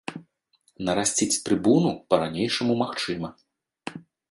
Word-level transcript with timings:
Нарасціць 0.87 1.41
трыбуну 1.49 1.91
па-ранейшаму 2.15 2.73
магчыма. 2.83 3.33